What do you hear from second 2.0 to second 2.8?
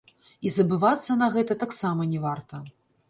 не варта.